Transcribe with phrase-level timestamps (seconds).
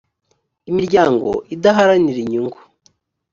[0.69, 2.59] imiryango idaharanira inyungu